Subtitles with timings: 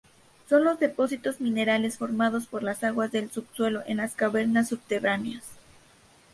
[0.49, 5.43] Son los depósitos minerales formados por las aguas del subsuelo en las cavernas subterráneas.